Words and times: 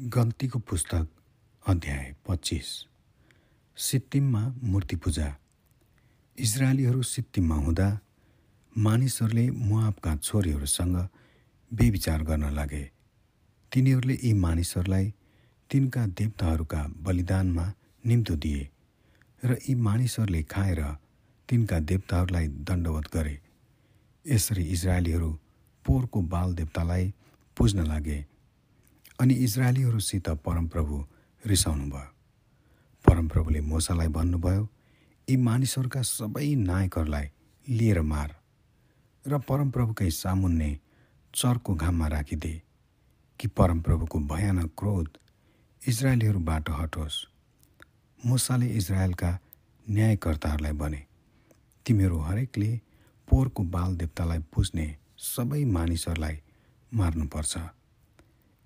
गन्तीको 0.00 0.58
पुस्तक 0.58 1.08
अध्याय 1.68 2.14
पच्चिस। 2.28 2.66
सिक्किममा 3.76 4.40
मूर्ति 4.62 4.96
पूजा। 4.96 5.26
इजरायलीहरू 6.38 7.02
सिक्किममा 7.02 7.54
हुँदा 7.54 7.88
मानिसहरूले 8.78 9.50
मुआबका 9.50 10.16
छोरीहरूसँग 10.16 10.96
बेविचार 11.72 12.22
गर्न 12.22 12.50
लागे। 12.54 12.90
तिनीहरूले 13.72 14.18
यी 14.24 14.32
मानिसहरूलाई 14.32 15.12
तिनका 15.70 16.06
देवताहरूका 16.06 16.82
बलिदानमा 16.96 17.72
निम्तो 18.04 18.36
दिए 18.36 18.68
र 19.44 19.58
यी 19.68 19.74
मानिसहरूले 19.74 20.42
खाएर 20.42 20.80
तिनका 21.48 21.78
देवताहरूलाई 21.80 22.48
दण्डवत 22.48 23.12
गरे। 23.12 23.40
यसरी 24.26 24.64
इजरायलीहरू 24.64 25.30
पोहोरको 25.84 26.22
बाल 26.22 26.54
देवतालाई 26.54 27.14
पुज्न 27.56 27.86
लागे। 27.86 28.24
अनि 29.20 29.34
इजरायलीहरूसित 29.44 30.28
परमप्रभु 30.44 31.04
रिसाउनु 31.44 31.86
भयो। 31.90 32.08
परमप्रभुले 33.04 33.60
मोसालाई 33.60 34.08
भन्नुभयो 34.08 34.62
यी 35.28 35.36
मानिसहरूका 35.36 36.02
सबै 36.02 36.54
नायकहरूलाई 36.54 37.26
लिएर 37.66 38.00
मार 38.02 38.30
र 39.24 39.38
परमप्रभुकै 39.48 40.10
सामुन्ने 40.10 40.70
चर्को 41.34 41.74
घाममा 41.74 42.06
राखिदे 42.08 42.54
कि 43.40 43.46
परमप्रभुको 43.58 44.18
भयानक 44.30 44.70
क्रोध 44.78 45.08
इजरायलीहरूबाट 45.82 46.70
हटोस्। 46.70 47.16
मोसाले 48.20 48.66
इजरायलका 48.78 49.30
न्यायकर्ताहरूलाई 49.86 50.72
भने 50.72 51.02
तिमीहरू 51.86 52.18
हरेकले 52.20 52.70
पोहोरको 53.28 53.62
बाल 53.74 53.96
देवतालाई 53.96 54.40
पुज्ने 54.52 54.86
सबै 55.18 55.64
मानिसहरूलाई 55.76 56.36
मार्नुपर्छ। 56.92 57.54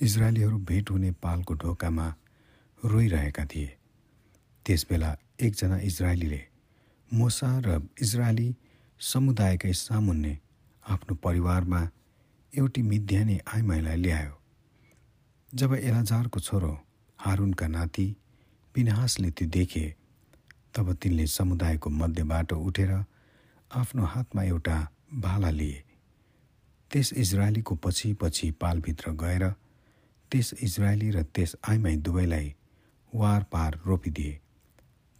इजरायलीहरू 0.00 0.58
भेट 0.58 0.90
हुने 0.90 1.10
पालको 1.22 1.54
ढोकामा 1.54 2.06
रोइरहेका 2.82 3.44
थिए। 3.44 3.70
त्यसबेला 4.66 5.10
एकजना 5.40 5.78
इजरायलीले 5.80 6.42
मोसा 7.10 7.50
र 7.66 7.80
इजरायली 8.02 8.54
समुदायकै 9.00 9.72
सामुन्ने 9.72 10.38
आफ्नो 10.84 11.14
परिवारमा 11.14 11.80
एउटी 12.52 12.82
मिद्याने 12.82 13.40
आइमाईलाई 13.54 13.96
ल्यायो। 13.96 14.34
जब 15.54 15.74
एलाजारको 15.74 16.40
छोरो 16.40 16.72
हारुनका 17.18 17.66
नाति 17.66 18.06
पिनहासले 18.74 19.30
त्यो 19.30 19.48
देखे 19.48 19.86
तब 20.74 20.92
तिनले 20.94 21.26
समुदायको 21.26 21.90
मध्यबाट 21.90 22.52
उठेर 22.52 22.92
आफ्नो 23.70 24.04
हातमा 24.04 24.42
एउटा 24.44 24.76
भाला 25.14 25.50
लिए। 25.50 25.82
त्यस 26.90 27.12
इजरायलीको 27.12 27.74
पछि 27.74 28.12
पछि 28.14 28.50
पालभित्र 28.60 29.10
गएर 29.22 29.44
त्यस 30.30 30.52
इजरायली 30.62 31.10
र 31.10 31.22
त्यस 31.34 31.56
आइमाई 31.68 31.96
दुवैलाई 31.96 32.54
वार 33.12 33.42
पार 33.52 33.80
रोपिदिए। 33.86 34.38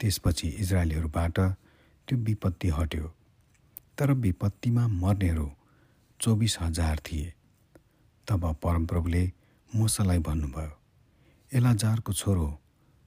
त्यसपछि 0.00 0.48
इजरायलीहरूबाट 0.62 1.38
त्यो 2.08 2.16
विपत्ति 2.18 2.68
हट्यो। 2.68 3.06
तर 3.98 4.12
विपत्तिमा 4.24 4.86
मर्नेहरू 5.02 5.48
चौबिस 6.20 6.56
हजार 6.60 6.98
थिए। 7.06 7.32
तब 8.26 8.42
परमप्रभुले 8.62 9.24
मोसालाई 9.70 10.18
भन्नुभयो 10.18 10.72
एलाजारको 11.52 12.12
छोरो 12.12 12.48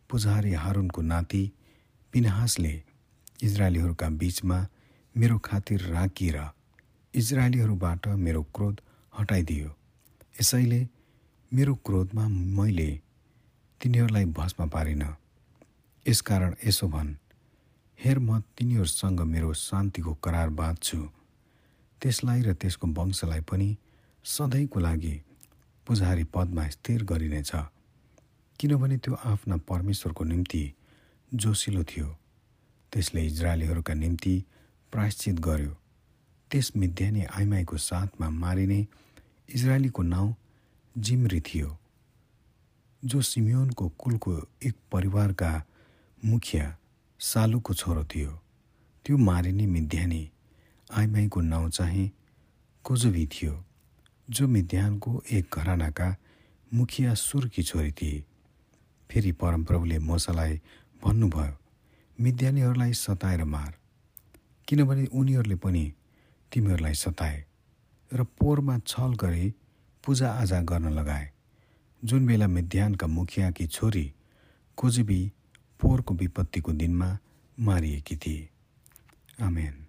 पुजारी 0.09 0.53
हारुनको 0.53 1.01
नाति 1.01 1.43
पिनहासले 2.13 2.73
इजरायलीहरूका 3.43 4.09
बिचमा 4.21 4.57
मेरो 5.15 5.37
खातिर 5.39 5.81
राखिएर 5.93 6.37
इजरायलीहरूबाट 7.13 8.07
मेरो 8.17 8.41
क्रोध 8.55 8.81
हटाइदियो। 9.13 9.69
यसैले 10.41 10.81
मेरो 11.53 11.73
क्रोधमा 11.75 12.27
मैले 12.27 12.89
तिनीहरूलाई 13.81 14.25
भस्म 14.25 14.67
पारिनँ। 14.69 15.15
यसकारण 16.05 16.53
यसो 16.65 16.87
भन् 16.87 17.09
हेर 17.99 18.19
म 18.19 18.39
तिनीहरूसँग 18.57 19.21
मेरो 19.21 19.53
शान्तिको 19.53 20.13
करार 20.23 20.49
बाँध्छु। 20.49 20.97
त्यसलाई 22.01 22.41
र 22.41 22.53
त्यसको 22.55 22.87
वंशलाई 22.87 23.41
पनि 23.43 23.69
सधैँको 24.25 24.79
लागि 24.79 25.15
पुजारी 25.87 26.23
पदमा 26.23 26.67
स्थिर 26.69 27.03
गरिनेछ। 27.03 27.51
किनभने 28.59 28.97
त्यो 28.97 29.13
आफ्ना 29.13 29.57
परमेश्वरको 29.67 30.23
निम्ति 30.23 30.63
जोसिलो 31.31 31.83
थियो। 31.83 32.07
त्यसले 32.91 33.25
इजरायलीहरूका 33.27 33.93
निम्ति 33.93 34.35
प्रायश्चित 34.93 35.39
गर्यो। 35.39 35.75
त्यस 36.51 36.71
मिद्यानी 36.75 37.23
आइमाईको 37.27 37.77
साथमा 37.77 38.29
मारिने 38.29 38.85
इजरायलीको 39.49 40.01
नाउँ 40.03 40.35
जिम्री 40.97 41.41
थियो 41.41 41.77
जो 43.05 43.21
सिमियोनको 43.21 43.89
कुलको 43.89 44.47
एक 44.65 44.75
परिवारका 44.91 45.63
मुखिया 46.25 46.77
सालुको 47.19 47.73
छोरो 47.73 48.03
थियो। 48.03 48.31
त्यो 49.05 49.17
मारिने 49.17 49.65
मिद्यानी 49.67 50.31
आइमाईको 50.93 51.41
नाउँ 51.41 51.69
चाहिँ 51.69 52.11
कोजवी 52.83 53.25
थियो 53.27 53.65
जो 54.29 54.47
मिद्यानको 54.47 55.23
एक 55.31 55.45
घरानाका 55.53 56.15
मुखिया 56.73 57.13
सुरकी 57.13 57.63
छोरी 57.63 57.91
थिए। 57.91 58.23
फेरि 59.11 59.31
परमप्रभुले 59.31 59.99
मोसालाई 59.99 60.61
भन्नुभयो 61.03 61.57
मिद्यानीहरूलाई 62.19 62.93
सताएर 62.93 63.43
मार 63.43 63.73
किनभने 64.67 65.05
उनीहरूले 65.05 65.55
पनि 65.55 65.93
तिमीहरूलाई 66.51 66.93
सताए 66.93 67.45
र 68.13 68.23
पोहोरमा 68.23 68.79
छल 68.79 69.13
गरे 69.13 69.53
पूजाआजा 70.03 70.61
गर्न 70.61 70.89
लगाए। 70.89 71.31
जुन 72.03 72.25
बेला 72.25 72.47
मिध्यानका 72.47 73.07
मुखियाकी 73.07 73.67
छोरी 73.67 74.13
कोजिबी 74.77 75.31
पोहोरको 75.79 76.13
विपत्तिको 76.13 76.71
दिनमा 76.71 77.17
मारिएकी 77.59 78.15
थिए। 78.15 78.49
आमेन। 79.41 79.85